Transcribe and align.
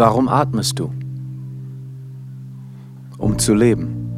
Warum 0.00 0.28
atmest 0.30 0.78
du? 0.78 0.90
Um 3.18 3.38
zu 3.38 3.52
leben. 3.52 4.08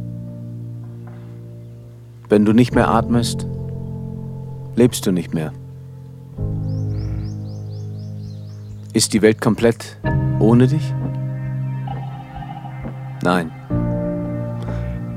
Wenn 2.29 2.45
du 2.45 2.53
nicht 2.53 2.73
mehr 2.73 2.89
atmest, 2.89 3.49
lebst 4.77 5.05
du 5.05 5.11
nicht 5.11 5.35
mehr. 5.35 5.53
Ist 8.93 9.13
die 9.13 9.23
Welt 9.23 9.41
komplett 9.41 9.99
ohne 10.39 10.69
dich? 10.69 10.95
Nein. 13.25 13.51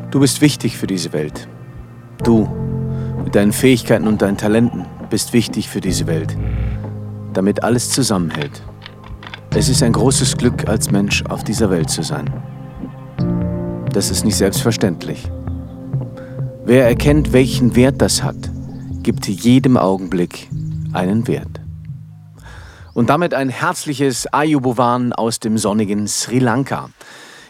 Du 0.09 0.19
bist 0.19 0.41
wichtig 0.41 0.79
für 0.79 0.87
diese 0.87 1.13
Welt. 1.13 1.47
Du, 2.23 2.49
mit 3.23 3.35
deinen 3.35 3.51
Fähigkeiten 3.51 4.07
und 4.07 4.23
deinen 4.23 4.37
Talenten, 4.37 4.87
bist 5.11 5.31
wichtig 5.31 5.69
für 5.69 5.79
diese 5.79 6.07
Welt, 6.07 6.35
damit 7.33 7.63
alles 7.63 7.91
zusammenhält. 7.91 8.63
Es 9.57 9.69
ist 9.69 9.81
ein 9.83 9.93
großes 9.93 10.35
Glück, 10.35 10.67
als 10.67 10.91
Mensch 10.91 11.23
auf 11.29 11.45
dieser 11.45 11.69
Welt 11.69 11.89
zu 11.89 12.03
sein. 12.03 12.29
Das 13.93 14.11
ist 14.11 14.25
nicht 14.25 14.35
selbstverständlich. 14.35 15.31
Wer 16.65 16.85
erkennt, 16.85 17.31
welchen 17.31 17.73
Wert 17.73 18.01
das 18.01 18.21
hat, 18.21 18.35
gibt 19.01 19.25
jedem 19.29 19.77
Augenblick 19.77 20.49
einen 20.91 21.25
Wert. 21.29 21.61
Und 22.93 23.09
damit 23.09 23.33
ein 23.33 23.47
herzliches 23.47 24.27
Ayubovan 24.27 25.13
aus 25.13 25.39
dem 25.39 25.57
sonnigen 25.57 26.09
Sri 26.09 26.39
Lanka. 26.39 26.89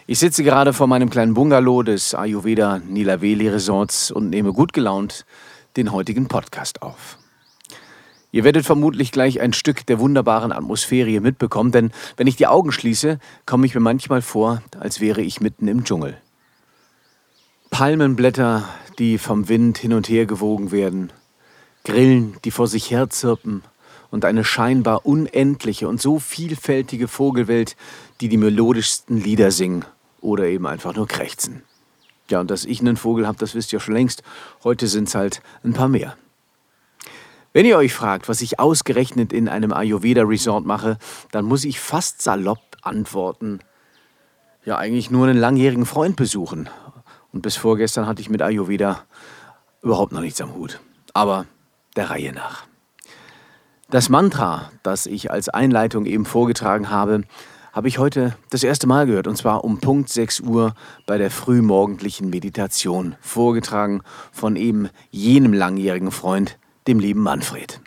Ich 0.05 0.19
sitze 0.19 0.43
gerade 0.43 0.73
vor 0.73 0.85
meinem 0.85 1.09
kleinen 1.09 1.33
Bungalow 1.33 1.81
des 1.81 2.13
Ayurveda 2.13 2.81
Nilaveli 2.87 3.49
Resorts 3.49 4.11
und 4.11 4.29
nehme 4.29 4.53
gut 4.53 4.73
gelaunt 4.73 5.25
den 5.75 5.91
heutigen 5.91 6.27
Podcast 6.27 6.83
auf. 6.83 7.17
Ihr 8.35 8.43
werdet 8.43 8.65
vermutlich 8.65 9.13
gleich 9.13 9.39
ein 9.39 9.53
Stück 9.53 9.85
der 9.85 9.97
wunderbaren 9.97 10.51
Atmosphäre 10.51 11.21
mitbekommen, 11.21 11.71
denn 11.71 11.91
wenn 12.17 12.27
ich 12.27 12.35
die 12.35 12.47
Augen 12.47 12.73
schließe, 12.73 13.17
komme 13.45 13.65
ich 13.65 13.73
mir 13.73 13.79
manchmal 13.79 14.21
vor, 14.21 14.61
als 14.77 14.99
wäre 14.99 15.21
ich 15.21 15.39
mitten 15.39 15.69
im 15.69 15.85
Dschungel. 15.85 16.17
Palmenblätter, 17.69 18.67
die 18.99 19.19
vom 19.19 19.47
Wind 19.47 19.77
hin 19.77 19.93
und 19.93 20.09
her 20.09 20.25
gewogen 20.25 20.73
werden, 20.73 21.13
Grillen, 21.85 22.35
die 22.43 22.51
vor 22.51 22.67
sich 22.67 22.91
herzirpen 22.91 23.63
und 24.11 24.25
eine 24.25 24.43
scheinbar 24.43 25.05
unendliche 25.05 25.87
und 25.87 26.01
so 26.01 26.19
vielfältige 26.19 27.07
Vogelwelt, 27.07 27.77
die 28.19 28.27
die 28.27 28.35
melodischsten 28.35 29.15
Lieder 29.15 29.49
singen 29.51 29.85
oder 30.19 30.43
eben 30.43 30.67
einfach 30.67 30.93
nur 30.93 31.07
krächzen. 31.07 31.63
Ja, 32.29 32.41
und 32.41 32.51
dass 32.51 32.65
ich 32.65 32.81
einen 32.81 32.97
Vogel 32.97 33.27
habe, 33.27 33.37
das 33.37 33.55
wisst 33.55 33.71
ihr 33.71 33.79
schon 33.79 33.93
längst. 33.93 34.23
Heute 34.65 34.87
sind 34.87 35.07
es 35.07 35.15
halt 35.15 35.41
ein 35.63 35.71
paar 35.71 35.87
mehr. 35.87 36.17
Wenn 37.55 37.65
ihr 37.65 37.77
euch 37.77 37.93
fragt, 37.93 38.27
was 38.27 38.41
ich 38.41 38.59
ausgerechnet 38.59 39.31
in 39.31 39.47
einem 39.47 39.71
Ayurveda-Resort 39.71 40.65
mache, 40.65 40.97
dann 41.31 41.45
muss 41.45 41.63
ich 41.63 41.79
fast 41.79 42.21
salopp 42.21 42.59
antworten. 42.81 43.59
Ja, 44.65 44.75
eigentlich 44.77 45.09
nur 45.09 45.25
einen 45.25 45.37
langjährigen 45.37 45.85
Freund 45.85 46.17
besuchen. 46.17 46.69
Und 47.31 47.43
bis 47.43 47.55
vorgestern 47.55 48.07
hatte 48.07 48.19
ich 48.21 48.29
mit 48.29 48.41
Ayurveda 48.41 49.03
überhaupt 49.81 50.11
noch 50.11 50.19
nichts 50.19 50.41
am 50.41 50.53
Hut. 50.53 50.81
Aber 51.13 51.45
der 51.95 52.09
Reihe 52.09 52.33
nach. 52.33 52.65
Das 53.89 54.09
Mantra, 54.09 54.69
das 54.83 55.05
ich 55.05 55.31
als 55.31 55.47
Einleitung 55.47 56.05
eben 56.07 56.25
vorgetragen 56.25 56.89
habe, 56.89 57.21
habe 57.71 57.87
ich 57.87 57.99
heute 57.99 58.35
das 58.49 58.65
erste 58.65 58.85
Mal 58.85 59.05
gehört, 59.05 59.27
und 59.27 59.37
zwar 59.37 59.63
um 59.63 59.79
Punkt 59.79 60.09
6 60.09 60.41
Uhr 60.41 60.75
bei 61.05 61.17
der 61.17 61.31
frühmorgendlichen 61.31 62.29
Meditation, 62.29 63.15
vorgetragen 63.21 64.01
von 64.33 64.57
eben 64.57 64.89
jenem 65.09 65.53
langjährigen 65.53 66.11
Freund, 66.11 66.57
dem 66.87 66.99
lieben 66.99 67.21
Manfred. 67.21 67.81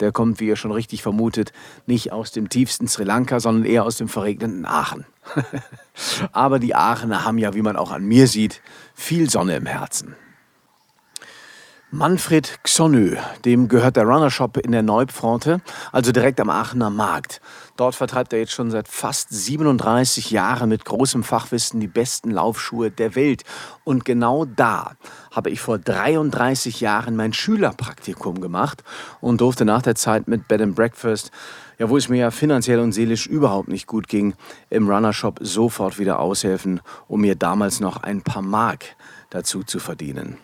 Der 0.00 0.12
kommt, 0.12 0.40
wie 0.40 0.46
ihr 0.46 0.56
schon 0.56 0.72
richtig 0.72 1.02
vermutet, 1.02 1.52
nicht 1.86 2.10
aus 2.10 2.32
dem 2.32 2.48
tiefsten 2.48 2.88
Sri 2.88 3.04
Lanka, 3.04 3.38
sondern 3.38 3.66
eher 3.66 3.84
aus 3.84 3.98
dem 3.98 4.08
verregneten 4.08 4.64
Aachen. 4.64 5.04
Aber 6.32 6.58
die 6.58 6.74
Aachener 6.74 7.24
haben 7.24 7.38
ja, 7.38 7.54
wie 7.54 7.62
man 7.62 7.76
auch 7.76 7.90
an 7.90 8.04
mir 8.04 8.26
sieht, 8.26 8.62
viel 8.94 9.28
Sonne 9.28 9.56
im 9.56 9.66
Herzen. 9.66 10.16
Manfred 11.92 12.60
Xonö, 12.62 13.16
dem 13.44 13.66
gehört 13.66 13.96
der 13.96 14.04
Runnershop 14.04 14.58
in 14.58 14.70
der 14.70 14.82
Neupfronte, 14.82 15.60
also 15.90 16.12
direkt 16.12 16.38
am 16.38 16.48
Aachener 16.48 16.88
Markt. 16.88 17.40
Dort 17.76 17.96
vertreibt 17.96 18.32
er 18.32 18.38
jetzt 18.38 18.52
schon 18.52 18.70
seit 18.70 18.86
fast 18.86 19.30
37 19.30 20.30
Jahren 20.30 20.68
mit 20.68 20.84
großem 20.84 21.24
Fachwissen 21.24 21.80
die 21.80 21.88
besten 21.88 22.30
Laufschuhe 22.30 22.92
der 22.92 23.16
Welt. 23.16 23.42
Und 23.82 24.04
genau 24.04 24.44
da 24.44 24.92
habe 25.32 25.50
ich 25.50 25.60
vor 25.60 25.80
33 25.80 26.80
Jahren 26.80 27.16
mein 27.16 27.32
Schülerpraktikum 27.32 28.40
gemacht 28.40 28.84
und 29.20 29.40
durfte 29.40 29.64
nach 29.64 29.82
der 29.82 29.96
Zeit 29.96 30.28
mit 30.28 30.46
Bed 30.46 30.62
and 30.62 30.76
Breakfast, 30.76 31.32
ja, 31.76 31.90
wo 31.90 31.96
es 31.96 32.08
mir 32.08 32.18
ja 32.18 32.30
finanziell 32.30 32.78
und 32.78 32.92
seelisch 32.92 33.26
überhaupt 33.26 33.68
nicht 33.68 33.88
gut 33.88 34.06
ging, 34.06 34.34
im 34.68 34.88
Runnershop 34.88 35.40
sofort 35.40 35.98
wieder 35.98 36.20
aushelfen, 36.20 36.82
um 37.08 37.22
mir 37.22 37.34
damals 37.34 37.80
noch 37.80 37.96
ein 37.96 38.22
paar 38.22 38.42
Mark 38.42 38.84
dazu 39.30 39.64
zu 39.64 39.80
verdienen. 39.80 40.38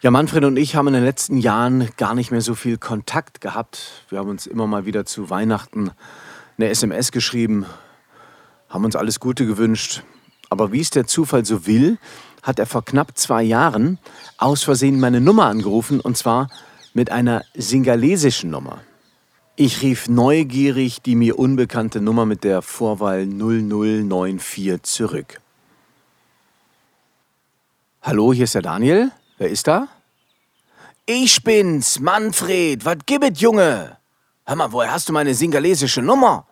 Ja, 0.00 0.12
Manfred 0.12 0.44
und 0.44 0.56
ich 0.56 0.76
haben 0.76 0.86
in 0.86 0.94
den 0.94 1.04
letzten 1.04 1.38
Jahren 1.38 1.88
gar 1.96 2.14
nicht 2.14 2.30
mehr 2.30 2.40
so 2.40 2.54
viel 2.54 2.78
Kontakt 2.78 3.40
gehabt. 3.40 4.04
Wir 4.10 4.20
haben 4.20 4.28
uns 4.28 4.46
immer 4.46 4.68
mal 4.68 4.86
wieder 4.86 5.04
zu 5.04 5.28
Weihnachten 5.28 5.90
eine 6.56 6.68
SMS 6.68 7.10
geschrieben, 7.10 7.66
haben 8.68 8.84
uns 8.84 8.94
alles 8.94 9.18
Gute 9.18 9.44
gewünscht. 9.44 10.04
Aber 10.50 10.70
wie 10.70 10.78
es 10.78 10.90
der 10.90 11.08
Zufall 11.08 11.44
so 11.44 11.66
will, 11.66 11.98
hat 12.44 12.60
er 12.60 12.66
vor 12.66 12.84
knapp 12.84 13.18
zwei 13.18 13.42
Jahren 13.42 13.98
aus 14.36 14.62
Versehen 14.62 15.00
meine 15.00 15.20
Nummer 15.20 15.46
angerufen 15.46 15.98
und 15.98 16.16
zwar 16.16 16.48
mit 16.94 17.10
einer 17.10 17.42
singalesischen 17.54 18.50
Nummer. 18.50 18.78
Ich 19.56 19.82
rief 19.82 20.08
neugierig 20.08 21.02
die 21.02 21.16
mir 21.16 21.36
unbekannte 21.36 22.00
Nummer 22.00 22.24
mit 22.24 22.44
der 22.44 22.62
Vorwahl 22.62 23.26
0094 23.26 24.80
zurück. 24.84 25.40
Hallo, 28.00 28.32
hier 28.32 28.44
ist 28.44 28.54
der 28.54 28.62
Daniel. 28.62 29.10
Wer 29.38 29.50
ist 29.50 29.66
da? 29.68 29.88
Ich 31.06 31.42
bin's, 31.42 32.00
Manfred. 32.00 32.84
Was 32.84 32.98
gibet, 33.06 33.38
Junge? 33.38 33.96
Hör 34.44 34.56
mal, 34.56 34.72
woher 34.72 34.92
hast 34.92 35.08
du 35.08 35.12
meine 35.12 35.34
singalesische 35.34 36.02
Nummer? 36.02 36.46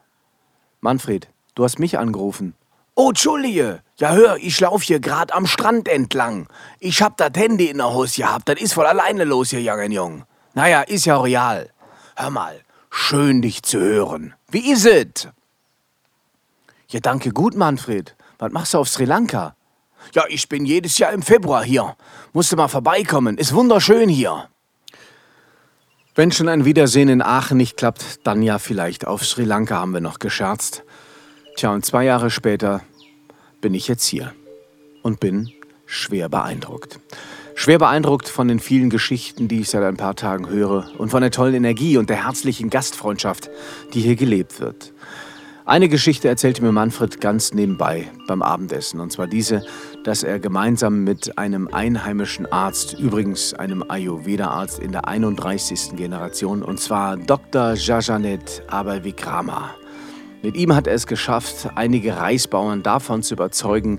Manfred, 0.81 1.29
du 1.55 1.65
hast 1.65 1.79
mich 1.79 1.99
angerufen. 1.99 2.55
Oh, 2.95 3.09
Entschuldige. 3.09 3.83
Ja, 3.99 4.13
hör, 4.13 4.37
ich 4.37 4.61
lauf 4.61 4.83
hier 4.83 5.01
grad 5.01 5.33
am 5.33 5.47
Strand 5.47 5.89
entlang. 5.89 6.49
Ich 6.79 7.03
hab 7.03 7.17
das 7.17 7.33
Handy 7.35 7.67
in 7.69 7.79
der 7.79 7.93
Hose 7.93 8.23
gehabt. 8.23 8.49
Das 8.49 8.61
ist 8.61 8.73
voll 8.73 8.87
alleine 8.87 9.25
los 9.25 9.51
hier, 9.51 9.63
Jungen 9.63 9.93
Jung. 9.93 10.25
Naja, 10.55 10.83
ist 10.83 11.07
ja 11.07 11.21
real. 11.21 11.71
Hör 12.15 12.31
mal, 12.31 12.61
schön 12.91 13.43
dich 13.43 13.63
zu 13.63 13.79
hören. 13.81 14.35
Wie 14.49 14.71
is 14.71 14.87
it? 14.87 15.29
Ja, 16.89 17.01
danke 17.01 17.31
gut, 17.33 17.57
Manfred. 17.57 18.15
Was 18.39 18.53
machst 18.53 18.75
du 18.75 18.79
auf 18.79 18.89
Sri 18.89 19.05
Lanka? 19.05 19.57
Ja, 20.15 20.25
ich 20.29 20.49
bin 20.49 20.65
jedes 20.65 20.99
Jahr 20.99 21.13
im 21.13 21.23
Februar 21.23 21.65
hier. 21.65 21.97
Musste 22.33 22.57
mal 22.57 22.69
vorbeikommen. 22.69 23.39
Ist 23.39 23.55
wunderschön 23.55 24.09
hier. 24.09 24.49
Wenn 26.15 26.33
schon 26.33 26.49
ein 26.49 26.65
Wiedersehen 26.65 27.09
in 27.09 27.21
Aachen 27.21 27.59
nicht 27.59 27.77
klappt, 27.77 28.27
dann 28.27 28.41
ja 28.43 28.59
vielleicht 28.59 29.07
auf 29.07 29.25
Sri 29.25 29.45
Lanka, 29.45 29.77
haben 29.77 29.93
wir 29.93 30.01
noch 30.01 30.19
gescherzt. 30.19 30.83
Tja, 31.57 31.73
und 31.73 31.85
zwei 31.85 32.05
Jahre 32.05 32.31
später 32.31 32.83
bin 33.61 33.75
ich 33.75 33.87
jetzt 33.89 34.07
hier 34.07 34.33
und 35.03 35.21
bin 35.21 35.51
schwer 35.85 36.29
beeindruckt. 36.29 37.01
Schwer 37.55 37.79
beeindruckt 37.79 38.29
von 38.29 38.49
den 38.49 38.61
vielen 38.61 38.91
Geschichten, 38.91 39.49
die 39.49 39.61
ich 39.61 39.71
seit 39.71 39.83
ein 39.83 39.97
paar 39.97 40.15
Tagen 40.15 40.49
höre 40.49 40.91
und 40.99 41.09
von 41.09 41.23
der 41.23 41.31
tollen 41.31 41.55
Energie 41.55 41.97
und 41.97 42.11
der 42.11 42.25
herzlichen 42.25 42.69
Gastfreundschaft, 42.71 43.51
die 43.95 44.01
hier 44.01 44.17
gelebt 44.17 44.61
wird. 44.61 44.93
Eine 45.69 45.89
Geschichte 45.89 46.29
erzählte 46.29 46.63
mir 46.63 46.71
Manfred 46.71 47.21
ganz 47.21 47.53
nebenbei 47.53 48.09
beim 48.29 48.41
Abendessen, 48.41 49.01
und 49.01 49.11
zwar 49.11 49.27
diese, 49.27 49.65
dass 50.05 50.23
er 50.23 50.39
gemeinsam 50.39 51.03
mit 51.03 51.39
einem 51.39 51.67
einheimischen 51.67 52.47
Arzt, 52.47 52.97
übrigens 53.01 53.53
einem 53.53 53.83
Ayurveda-Arzt 53.89 54.79
in 54.79 54.93
der 54.93 55.09
31. 55.09 55.97
Generation, 55.97 56.63
und 56.63 56.79
zwar 56.79 57.17
Dr. 57.17 57.75
Jajanet 57.75 58.63
Abavikrama, 58.69 59.75
mit 60.41 60.57
ihm 60.57 60.73
hat 60.73 60.87
er 60.87 60.95
es 60.95 61.09
geschafft, 61.09 61.69
einige 61.75 62.17
Reisbauern 62.17 62.85
davon 62.85 63.25
zu 63.25 63.35
überzeugen, 63.35 63.99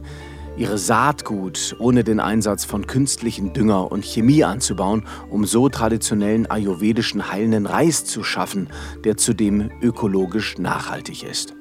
ihre 0.57 0.77
Saatgut 0.77 1.75
ohne 1.79 2.03
den 2.03 2.19
Einsatz 2.19 2.65
von 2.65 2.87
künstlichen 2.87 3.53
Dünger 3.53 3.91
und 3.91 4.03
Chemie 4.03 4.43
anzubauen, 4.43 5.05
um 5.29 5.45
so 5.45 5.69
traditionellen 5.69 6.49
ayurvedischen 6.49 7.31
heilenden 7.31 7.65
Reis 7.65 8.05
zu 8.05 8.23
schaffen, 8.23 8.69
der 9.03 9.17
zudem 9.17 9.71
ökologisch 9.81 10.57
nachhaltig 10.57 11.23
ist. 11.23 11.53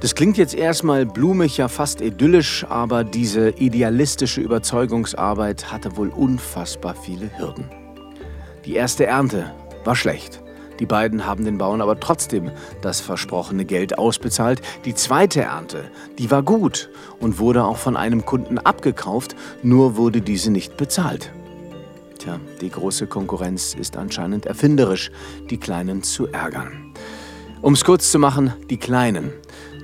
Das 0.00 0.14
klingt 0.14 0.38
jetzt 0.38 0.54
erstmal 0.54 1.04
blumig, 1.06 1.56
ja 1.56 1.66
fast 1.68 2.00
idyllisch, 2.00 2.64
aber 2.68 3.02
diese 3.02 3.50
idealistische 3.50 4.40
Überzeugungsarbeit 4.40 5.72
hatte 5.72 5.96
wohl 5.96 6.08
unfassbar 6.08 6.94
viele 6.94 7.36
Hürden. 7.36 7.64
Die 8.64 8.74
erste 8.74 9.06
Ernte 9.06 9.52
war 9.84 9.96
schlecht. 9.96 10.40
Die 10.78 10.86
beiden 10.86 11.26
haben 11.26 11.44
den 11.44 11.58
Bauern 11.58 11.80
aber 11.80 11.98
trotzdem 11.98 12.50
das 12.80 13.00
versprochene 13.00 13.64
Geld 13.64 13.98
ausbezahlt. 13.98 14.62
Die 14.84 14.94
zweite 14.94 15.42
Ernte, 15.42 15.84
die 16.18 16.30
war 16.30 16.42
gut 16.42 16.90
und 17.20 17.38
wurde 17.38 17.64
auch 17.64 17.76
von 17.76 17.96
einem 17.96 18.24
Kunden 18.24 18.58
abgekauft, 18.58 19.34
nur 19.62 19.96
wurde 19.96 20.20
diese 20.20 20.50
nicht 20.50 20.76
bezahlt. 20.76 21.32
Tja, 22.18 22.40
die 22.60 22.70
große 22.70 23.06
Konkurrenz 23.06 23.74
ist 23.74 23.96
anscheinend 23.96 24.46
erfinderisch, 24.46 25.10
die 25.50 25.58
Kleinen 25.58 26.02
zu 26.02 26.26
ärgern. 26.26 26.92
Um 27.60 27.72
es 27.74 27.84
kurz 27.84 28.10
zu 28.10 28.18
machen, 28.18 28.52
die 28.70 28.76
Kleinen, 28.76 29.32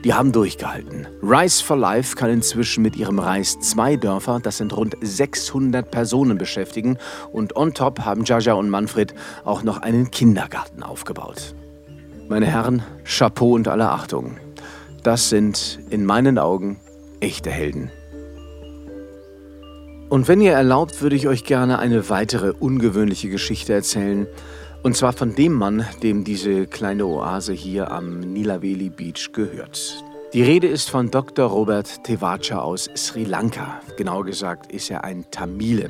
Die 0.04 0.12
haben 0.12 0.32
durchgehalten. 0.32 1.06
Rice 1.22 1.62
for 1.62 1.78
Life 1.78 2.14
kann 2.14 2.28
inzwischen 2.28 2.82
mit 2.82 2.94
ihrem 2.94 3.18
Reis 3.18 3.58
zwei 3.60 3.96
Dörfer, 3.96 4.38
das 4.38 4.58
sind 4.58 4.76
rund 4.76 4.96
600 5.00 5.90
Personen 5.90 6.36
beschäftigen. 6.36 6.98
Und 7.32 7.56
on 7.56 7.72
top 7.72 8.00
haben 8.00 8.24
Jaja 8.26 8.52
und 8.52 8.68
Manfred 8.68 9.14
auch 9.44 9.62
noch 9.62 9.78
einen 9.78 10.10
Kindergarten 10.10 10.82
aufgebaut. 10.82 11.54
Meine 12.28 12.44
Herren, 12.44 12.82
Chapeau 13.04 13.54
und 13.54 13.66
alle 13.66 13.88
Achtung. 13.90 14.36
Das 15.02 15.30
sind 15.30 15.80
in 15.88 16.04
meinen 16.04 16.38
Augen 16.38 16.78
echte 17.20 17.50
Helden. 17.50 17.90
Und 20.10 20.28
wenn 20.28 20.42
ihr 20.42 20.52
erlaubt, 20.52 21.00
würde 21.00 21.16
ich 21.16 21.28
euch 21.28 21.44
gerne 21.44 21.78
eine 21.78 22.10
weitere 22.10 22.50
ungewöhnliche 22.52 23.30
Geschichte 23.30 23.72
erzählen. 23.72 24.26
Und 24.84 24.94
zwar 24.98 25.14
von 25.14 25.34
dem 25.34 25.54
Mann, 25.54 25.86
dem 26.02 26.25
diese 26.25 26.66
kleine 26.66 27.06
Oase 27.06 27.54
hier 27.54 27.90
am 27.90 28.20
Nilaveli 28.20 28.90
Beach 28.90 29.31
gehört. 29.32 30.04
Die 30.34 30.42
Rede 30.42 30.66
ist 30.66 30.90
von 30.90 31.10
Dr. 31.10 31.46
Robert 31.48 32.04
Tevacha 32.04 32.58
aus 32.58 32.90
Sri 32.94 33.25
Lanka. 33.25 33.81
Genauer 33.96 34.26
gesagt 34.26 34.70
ist 34.70 34.90
er 34.90 35.02
ein 35.02 35.25
Tamile. 35.31 35.88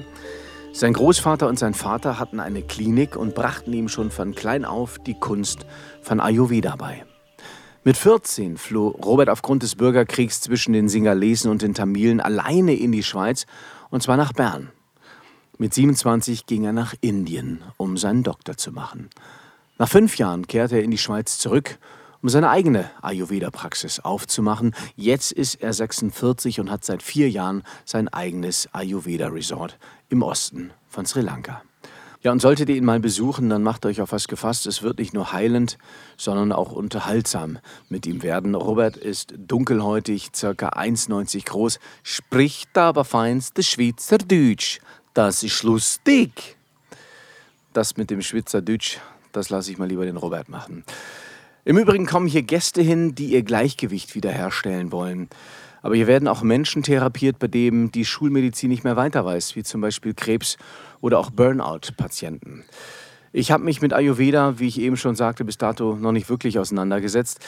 Sein 0.73 0.93
Großvater 0.93 1.49
und 1.49 1.59
sein 1.59 1.75
Vater 1.75 2.21
hatten 2.21 2.39
eine 2.39 2.63
Klinik 2.63 3.17
und 3.17 3.35
brachten 3.35 3.73
ihm 3.73 3.89
schon 3.89 4.13
von 4.13 4.33
klein 4.33 4.65
auf 4.65 5.01
die 5.01 5.19
Kunst 5.19 5.67
von 6.01 6.21
Ayurveda 6.21 6.77
bei. 6.77 7.05
Mit 7.83 7.97
14 7.97 8.57
floh 8.59 8.91
Robert 8.91 9.29
aufgrund 9.29 9.65
des 9.65 9.75
Bürgerkriegs 9.75 10.41
zwischen 10.41 10.73
den 10.73 10.89
Singalesen 10.89 11.51
und 11.51 11.63
den 11.63 11.75
Tamilen 11.75 12.21
alleine 12.21 12.75
in 12.75 12.93
die 12.93 13.03
Schweiz 13.03 13.45
und 13.91 14.05
zwar 14.05 14.17
nach 14.17 14.33
Bern. 14.33 14.71
Mit 15.57 15.73
27 15.73 16.47
ging 16.47 16.65
er 16.65 16.73
nach 16.73 16.95
Indien, 17.01 17.63
um 17.77 17.97
seinen 17.97 18.25
Doktor 18.25 18.57
zu 18.57 18.73
machen. 18.73 19.09
Nach 19.79 19.89
fünf 19.89 20.19
Jahren 20.19 20.49
kehrte 20.49 20.77
er 20.77 20.83
in 20.83 20.91
die 20.91 20.99
Schweiz 20.99 21.39
zurück, 21.39 21.79
um 22.23 22.29
seine 22.29 22.51
eigene 22.51 22.91
Ayurveda-Praxis 23.03 24.01
aufzumachen. 24.01 24.75
Jetzt 24.97 25.31
ist 25.31 25.57
er 25.63 25.73
46 25.73 26.59
und 26.59 26.73
hat 26.73 26.85
seit 26.85 27.05
vier 27.05 27.31
Jahren 27.31 27.63
sein 27.85 28.09
eigenes 28.09 28.69
Ayurveda-Resort 28.73 29.79
im 30.09 30.23
Osten 30.23 30.73
von 30.89 31.07
Sri 31.07 31.21
Lanka. 31.21 31.63
Ja, 32.23 32.33
und 32.33 32.41
solltet 32.41 32.69
ihr 32.69 32.77
ihn 32.77 32.85
mal 32.85 32.99
besuchen, 32.99 33.49
dann 33.49 33.63
macht 33.63 33.87
euch 33.87 34.01
auf 34.01 34.11
was 34.11 34.27
gefasst. 34.27 34.67
Es 34.67 34.83
wird 34.83 34.99
nicht 34.99 35.15
nur 35.15 35.33
heilend, 35.33 35.79
sondern 36.17 36.51
auch 36.51 36.73
unterhaltsam 36.73 37.59
mit 37.89 38.07
ihm 38.07 38.25
werden. 38.25 38.57
Robert 38.57 38.97
ist 38.97 39.35
dunkelhäutig, 39.37 40.31
circa 40.35 40.71
1,90 40.71 41.45
groß, 41.45 41.79
spricht 42.03 42.77
aber 42.77 43.05
feinstes 43.05 43.69
Schweizerdeutsch. 43.69 44.81
Das 45.15 45.45
ist 45.45 45.63
lustig. 45.63 46.57
Das 47.73 47.97
mit 47.97 48.11
dem 48.11 48.21
Schweizerdeutsch, 48.21 48.99
das 49.31 49.49
lasse 49.49 49.71
ich 49.71 49.79
mal 49.79 49.87
lieber 49.87 50.05
den 50.05 50.17
Robert 50.17 50.49
machen. 50.49 50.85
Im 51.65 51.79
Übrigen 51.79 52.05
kommen 52.05 52.27
hier 52.27 52.43
Gäste 52.43 52.83
hin, 52.83 53.15
die 53.15 53.27
ihr 53.27 53.45
Gleichgewicht 53.45 54.17
wiederherstellen 54.17 54.91
wollen. 54.91 55.29
Aber 55.83 55.95
hier 55.95 56.09
werden 56.09 56.27
auch 56.27 56.43
Menschen 56.43 56.83
therapiert, 56.83 57.39
bei 57.39 57.47
denen 57.47 57.93
die 57.93 58.05
Schulmedizin 58.05 58.71
nicht 58.71 58.83
mehr 58.83 58.97
weiter 58.97 59.25
weiß, 59.25 59.55
wie 59.55 59.63
zum 59.63 59.81
Beispiel 59.81 60.15
Krebs 60.15 60.57
oder 61.01 61.21
auch 61.21 61.31
Burnout-Patienten. 61.31 62.65
Ich 63.37 63.51
habe 63.51 63.65
mich 63.65 63.83
mit 63.83 63.93
Ayurveda, 63.93 64.59
wie 64.59 64.69
ich 64.69 64.81
eben 64.81 64.97
schon 64.97 65.17
sagte, 65.17 65.45
bis 65.45 65.59
dato 65.59 65.97
noch 65.97 66.13
nicht 66.13 66.29
wirklich 66.29 66.59
auseinandergesetzt. 66.59 67.41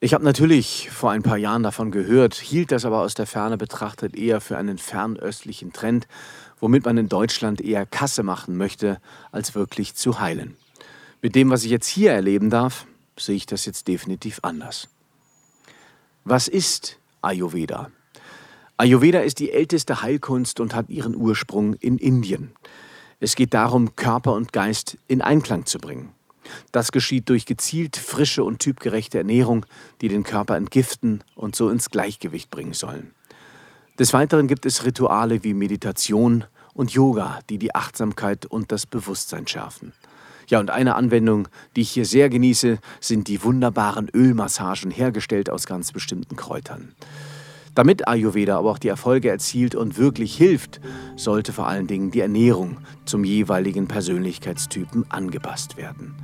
Ich 0.00 0.14
habe 0.14 0.24
natürlich 0.24 0.90
vor 0.90 1.10
ein 1.10 1.22
paar 1.22 1.36
Jahren 1.36 1.62
davon 1.62 1.90
gehört, 1.90 2.34
hielt 2.34 2.72
das 2.72 2.84
aber 2.84 3.00
aus 3.00 3.14
der 3.14 3.26
Ferne 3.26 3.56
betrachtet 3.56 4.16
eher 4.16 4.40
für 4.40 4.56
einen 4.56 4.78
fernöstlichen 4.78 5.72
Trend, 5.72 6.06
womit 6.64 6.86
man 6.86 6.96
in 6.96 7.10
Deutschland 7.10 7.60
eher 7.60 7.84
Kasse 7.84 8.22
machen 8.22 8.56
möchte, 8.56 8.98
als 9.30 9.54
wirklich 9.54 9.96
zu 9.96 10.18
heilen. 10.18 10.56
Mit 11.20 11.34
dem, 11.34 11.50
was 11.50 11.62
ich 11.62 11.70
jetzt 11.70 11.86
hier 11.86 12.12
erleben 12.12 12.48
darf, 12.48 12.86
sehe 13.18 13.36
ich 13.36 13.44
das 13.44 13.66
jetzt 13.66 13.86
definitiv 13.86 14.38
anders. 14.40 14.88
Was 16.24 16.48
ist 16.48 16.98
Ayurveda. 17.20 17.90
Ayurveda 18.78 19.20
ist 19.20 19.40
die 19.40 19.52
älteste 19.52 20.00
Heilkunst 20.00 20.58
und 20.58 20.74
hat 20.74 20.88
ihren 20.88 21.14
Ursprung 21.14 21.74
in 21.74 21.98
Indien. 21.98 22.52
Es 23.20 23.36
geht 23.36 23.52
darum, 23.52 23.94
Körper 23.94 24.32
und 24.32 24.54
Geist 24.54 24.96
in 25.06 25.20
Einklang 25.20 25.66
zu 25.66 25.78
bringen. 25.78 26.14
Das 26.72 26.92
geschieht 26.92 27.28
durch 27.28 27.44
gezielt 27.44 27.98
frische 27.98 28.42
und 28.42 28.60
typgerechte 28.60 29.18
Ernährung, 29.18 29.66
die 30.00 30.08
den 30.08 30.22
Körper 30.22 30.56
entgiften 30.56 31.24
und 31.34 31.56
so 31.56 31.68
ins 31.68 31.90
Gleichgewicht 31.90 32.50
bringen 32.50 32.72
sollen. 32.72 33.10
Des 33.98 34.14
Weiteren 34.14 34.48
gibt 34.48 34.64
es 34.64 34.86
Rituale 34.86 35.44
wie 35.44 35.52
Meditation 35.52 36.44
und 36.74 36.90
Yoga, 36.90 37.38
die 37.48 37.58
die 37.58 37.74
Achtsamkeit 37.74 38.46
und 38.46 38.72
das 38.72 38.86
Bewusstsein 38.86 39.46
schärfen. 39.46 39.92
Ja, 40.48 40.60
und 40.60 40.70
eine 40.70 40.94
Anwendung, 40.96 41.48
die 41.74 41.80
ich 41.80 41.90
hier 41.90 42.04
sehr 42.04 42.28
genieße, 42.28 42.78
sind 43.00 43.28
die 43.28 43.42
wunderbaren 43.42 44.10
Ölmassagen, 44.12 44.90
hergestellt 44.90 45.48
aus 45.48 45.66
ganz 45.66 45.92
bestimmten 45.92 46.36
Kräutern. 46.36 46.94
Damit 47.74 48.06
Ayurveda 48.06 48.58
aber 48.58 48.70
auch 48.70 48.78
die 48.78 48.88
Erfolge 48.88 49.30
erzielt 49.30 49.74
und 49.74 49.98
wirklich 49.98 50.36
hilft, 50.36 50.80
sollte 51.16 51.52
vor 51.52 51.66
allen 51.66 51.86
Dingen 51.86 52.10
die 52.10 52.20
Ernährung 52.20 52.78
zum 53.04 53.24
jeweiligen 53.24 53.88
Persönlichkeitstypen 53.88 55.10
angepasst 55.10 55.76
werden. 55.76 56.14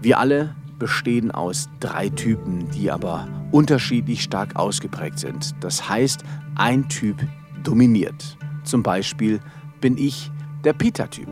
Wir 0.00 0.18
alle 0.18 0.56
bestehen 0.78 1.30
aus 1.30 1.68
drei 1.78 2.08
Typen, 2.08 2.68
die 2.70 2.90
aber 2.90 3.28
unterschiedlich 3.52 4.22
stark 4.22 4.56
ausgeprägt 4.56 5.20
sind. 5.20 5.54
Das 5.60 5.88
heißt, 5.88 6.24
ein 6.56 6.88
Typ 6.88 7.24
dominiert. 7.62 8.36
Zum 8.64 8.82
Beispiel 8.82 9.40
bin 9.84 9.98
ich 9.98 10.30
der 10.64 10.72
Pita-Typ. 10.72 11.28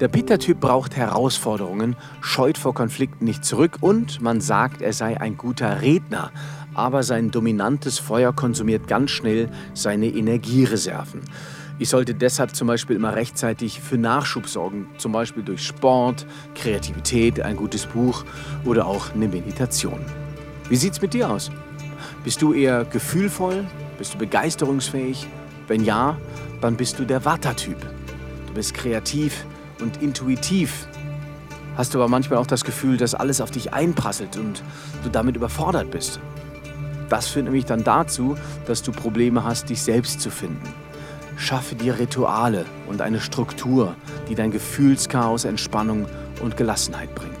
Der 0.00 0.08
Peter-Typ 0.08 0.58
braucht 0.58 0.96
Herausforderungen, 0.96 1.94
scheut 2.20 2.58
vor 2.58 2.74
Konflikten 2.74 3.24
nicht 3.24 3.44
zurück 3.44 3.76
und 3.80 4.20
man 4.20 4.40
sagt, 4.40 4.82
er 4.82 4.92
sei 4.92 5.20
ein 5.20 5.36
guter 5.36 5.82
Redner. 5.82 6.32
Aber 6.74 7.04
sein 7.04 7.30
dominantes 7.30 8.00
Feuer 8.00 8.32
konsumiert 8.32 8.88
ganz 8.88 9.12
schnell 9.12 9.48
seine 9.72 10.08
Energiereserven. 10.08 11.20
Ich 11.78 11.88
sollte 11.88 12.12
deshalb 12.12 12.56
zum 12.56 12.66
Beispiel 12.66 12.96
immer 12.96 13.14
rechtzeitig 13.14 13.80
für 13.80 13.98
Nachschub 13.98 14.48
sorgen, 14.48 14.88
zum 14.98 15.12
Beispiel 15.12 15.44
durch 15.44 15.64
Sport, 15.64 16.26
Kreativität, 16.56 17.40
ein 17.40 17.54
gutes 17.54 17.86
Buch 17.86 18.24
oder 18.64 18.88
auch 18.88 19.14
eine 19.14 19.28
Meditation. 19.28 20.00
Wie 20.68 20.76
sieht's 20.76 21.00
mit 21.00 21.14
dir 21.14 21.30
aus? 21.30 21.52
Bist 22.24 22.42
du 22.42 22.52
eher 22.52 22.84
gefühlvoll? 22.84 23.64
Bist 23.96 24.14
du 24.14 24.18
begeisterungsfähig? 24.18 25.28
Wenn 25.68 25.84
ja, 25.84 26.16
dann 26.60 26.76
bist 26.76 26.98
du 26.98 27.04
der 27.04 27.24
Vata-Typ. 27.24 27.78
Du 28.46 28.54
bist 28.54 28.74
kreativ, 28.74 29.44
und 29.80 30.02
intuitiv. 30.02 30.86
Hast 31.76 31.94
du 31.94 31.98
aber 31.98 32.08
manchmal 32.08 32.38
auch 32.38 32.46
das 32.46 32.64
Gefühl, 32.64 32.96
dass 32.96 33.14
alles 33.14 33.40
auf 33.40 33.50
dich 33.50 33.72
einprasselt 33.74 34.36
und 34.36 34.62
du 35.02 35.10
damit 35.10 35.36
überfordert 35.36 35.90
bist. 35.90 36.20
Das 37.08 37.28
führt 37.28 37.44
nämlich 37.44 37.66
dann 37.66 37.84
dazu, 37.84 38.36
dass 38.66 38.82
du 38.82 38.92
Probleme 38.92 39.44
hast, 39.44 39.68
dich 39.68 39.82
selbst 39.82 40.20
zu 40.20 40.30
finden. 40.30 40.74
Schaffe 41.36 41.74
dir 41.74 41.98
Rituale 41.98 42.64
und 42.88 43.02
eine 43.02 43.20
Struktur, 43.20 43.94
die 44.28 44.34
dein 44.34 44.50
Gefühlschaos 44.50 45.44
Entspannung 45.44 46.06
und 46.40 46.56
Gelassenheit 46.56 47.14
bringt. 47.14 47.36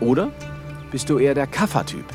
Oder 0.00 0.30
bist 0.90 1.10
du 1.10 1.18
eher 1.18 1.34
der 1.34 1.46
Kaffertyp? 1.46 2.06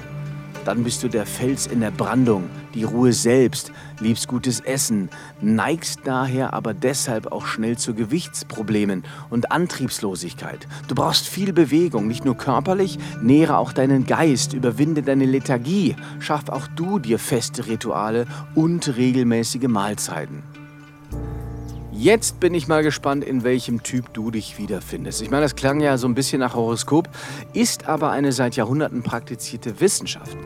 Dann 0.68 0.84
bist 0.84 1.02
du 1.02 1.08
der 1.08 1.26
Fels 1.26 1.66
in 1.66 1.80
der 1.80 1.92
Brandung, 1.92 2.50
die 2.74 2.84
Ruhe 2.84 3.14
selbst, 3.14 3.72
liebst 4.02 4.28
gutes 4.28 4.60
Essen, 4.60 5.08
neigst 5.40 6.02
daher 6.04 6.54
aber 6.54 6.74
deshalb 6.74 7.32
auch 7.32 7.46
schnell 7.46 7.78
zu 7.78 7.94
Gewichtsproblemen 7.94 9.06
und 9.30 9.50
Antriebslosigkeit. 9.50 10.68
Du 10.90 10.96
brauchst 10.96 11.26
viel 11.26 11.54
Bewegung, 11.54 12.06
nicht 12.10 12.26
nur 12.26 12.36
körperlich, 12.36 13.00
nähre 13.22 13.56
auch 13.60 13.72
deinen 13.72 14.06
Geist, 14.06 14.52
überwinde 14.52 15.04
deine 15.04 15.24
Lethargie, 15.26 15.96
schaff 16.20 16.50
auch 16.50 16.68
du 16.76 17.00
dir 17.00 17.18
feste 17.18 17.68
Rituale 17.68 18.26
und 18.54 18.98
regelmäßige 18.98 19.70
Mahlzeiten. 19.70 20.44
Jetzt 22.00 22.40
bin 22.40 22.54
ich 22.54 22.68
mal 22.68 22.84
gespannt, 22.84 23.24
in 23.24 23.44
welchem 23.44 23.82
Typ 23.82 24.14
du 24.14 24.30
dich 24.30 24.60
wiederfindest. 24.60 25.24
Ich 25.24 25.32
meine, 25.32 25.42
das 25.42 25.56
klang 25.56 25.80
ja 25.80 25.98
so 25.98 26.08
ein 26.08 26.14
bisschen 26.14 26.42
nach 26.42 26.54
Horoskop, 26.54 27.10
ist 27.54 27.88
aber 27.88 28.12
eine 28.12 28.34
seit 28.34 28.56
Jahrhunderten 28.56 29.02
praktizierte 29.02 29.82
Wissenschaft. 29.82 30.38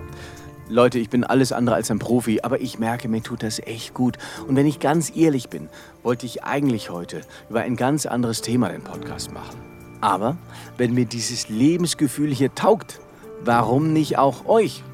Leute, 0.70 0.98
ich 0.98 1.10
bin 1.10 1.26
alles 1.26 1.52
andere 1.52 1.76
als 1.76 1.92
ein 1.92 2.00
Profi, 2.00 2.40
aber 2.42 2.62
ich 2.62 2.80
merke, 2.80 3.10
mir 3.10 3.22
tut 3.22 3.44
das 3.44 3.60
echt 3.60 3.94
gut. 3.94 4.18
Und 4.48 4.56
wenn 4.56 4.66
ich 4.66 4.80
ganz 4.80 5.14
ehrlich 5.14 5.50
bin, 5.50 5.68
wollte 6.04 6.26
ich 6.26 6.46
eigentlich 6.46 6.90
heute 6.90 7.20
über 7.50 7.60
ein 7.60 7.76
ganz 7.76 8.06
anderes 8.06 8.42
Thema 8.42 8.70
den 8.70 8.82
Podcast 8.82 9.34
machen. 9.34 9.58
Aber 10.00 10.38
wenn 10.78 10.94
mir 10.94 11.06
dieses 11.06 11.50
Lebensgefühl 11.50 12.34
hier 12.34 12.56
taugt, 12.56 13.02
warum 13.44 13.92
nicht 13.92 14.18
auch 14.18 14.46
euch? 14.46 14.86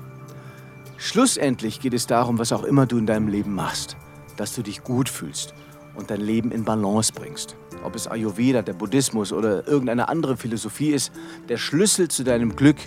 Schlussendlich 0.98 1.82
geht 1.82 1.94
es 1.94 2.08
darum, 2.08 2.40
was 2.40 2.52
auch 2.52 2.64
immer 2.64 2.88
du 2.88 2.98
in 2.98 3.06
deinem 3.06 3.28
Leben 3.28 3.54
machst, 3.54 3.96
dass 4.38 4.56
du 4.56 4.64
dich 4.64 4.84
gut 4.84 5.08
fühlst 5.08 5.54
und 5.98 6.10
dein 6.10 6.22
Leben 6.22 6.52
in 6.52 6.64
Balance 6.64 7.12
bringst. 7.12 7.58
Ob 7.84 7.96
es 7.96 8.08
Ayurveda, 8.08 8.62
der 8.62 8.74
Buddhismus 8.74 9.34
oder 9.34 9.68
irgendeine 9.68 10.08
andere 10.08 10.38
Philosophie 10.38 10.92
ist, 10.92 11.12
der 11.50 11.58
Schlüssel 11.58 12.08
zu 12.08 12.24
deinem 12.24 12.56
Glück 12.56 12.78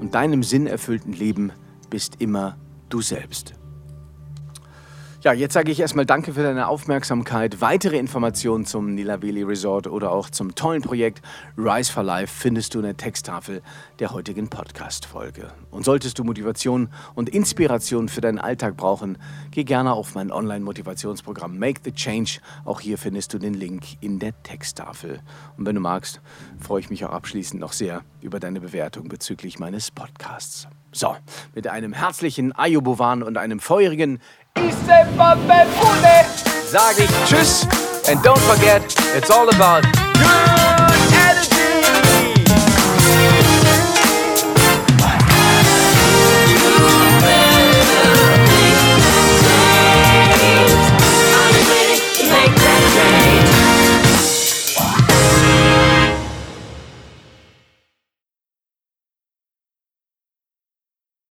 und 0.00 0.14
deinem 0.14 0.42
sinnerfüllten 0.42 1.12
Leben 1.12 1.52
bist 1.88 2.16
immer 2.18 2.58
du 2.88 3.00
selbst. 3.00 3.54
Ja, 5.26 5.32
jetzt 5.32 5.54
sage 5.54 5.72
ich 5.72 5.80
erstmal 5.80 6.06
Danke 6.06 6.34
für 6.34 6.44
deine 6.44 6.68
Aufmerksamkeit. 6.68 7.60
Weitere 7.60 7.98
Informationen 7.98 8.64
zum 8.64 8.94
Nilaveli 8.94 9.42
Resort 9.42 9.88
oder 9.88 10.12
auch 10.12 10.30
zum 10.30 10.54
tollen 10.54 10.82
Projekt 10.82 11.20
Rise 11.58 11.92
for 11.92 12.04
Life 12.04 12.32
findest 12.32 12.76
du 12.76 12.78
in 12.78 12.84
der 12.84 12.96
Texttafel 12.96 13.60
der 13.98 14.12
heutigen 14.12 14.48
Podcast-Folge. 14.48 15.48
Und 15.72 15.84
solltest 15.84 16.20
du 16.20 16.22
Motivation 16.22 16.90
und 17.16 17.28
Inspiration 17.28 18.08
für 18.08 18.20
deinen 18.20 18.38
Alltag 18.38 18.76
brauchen, 18.76 19.18
geh 19.50 19.64
gerne 19.64 19.94
auf 19.94 20.14
mein 20.14 20.30
Online-Motivationsprogramm 20.30 21.58
Make 21.58 21.80
the 21.82 21.90
Change. 21.90 22.38
Auch 22.64 22.78
hier 22.78 22.96
findest 22.96 23.34
du 23.34 23.38
den 23.38 23.54
Link 23.54 24.00
in 24.00 24.20
der 24.20 24.40
Texttafel. 24.44 25.18
Und 25.56 25.66
wenn 25.66 25.74
du 25.74 25.80
magst, 25.80 26.20
freue 26.60 26.78
ich 26.78 26.88
mich 26.88 27.04
auch 27.04 27.10
abschließend 27.10 27.60
noch 27.60 27.72
sehr 27.72 28.02
über 28.20 28.38
deine 28.38 28.60
Bewertung 28.60 29.08
bezüglich 29.08 29.58
meines 29.58 29.90
Podcasts. 29.90 30.68
So, 30.92 31.14
mit 31.54 31.66
einem 31.66 31.92
herzlichen 31.92 32.56
Ayobovan 32.56 33.22
und 33.22 33.36
einem 33.36 33.60
feurigen 33.60 34.18
sage 36.76 37.04
ich 37.04 37.10
Tschüss 37.28 37.66
and 38.08 38.22
don't 38.22 38.38
forget, 38.40 38.82
it's 39.16 39.30
all 39.30 39.48
about 39.48 39.82
good. 39.82 40.65